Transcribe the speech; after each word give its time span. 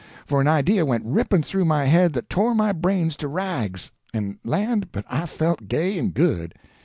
For 0.25 0.41
an 0.41 0.47
idea 0.47 0.83
went 0.83 1.05
ripping 1.05 1.43
through 1.43 1.65
my 1.65 1.85
head 1.85 2.13
that 2.13 2.27
tore 2.27 2.55
my 2.55 2.71
brains 2.71 3.15
to 3.17 3.27
rags—and 3.27 4.39
land, 4.43 4.91
but 4.91 5.05
I 5.07 5.27
felt 5.27 5.67
gay 5.67 5.95
and 5.99 6.11
good! 6.11 6.55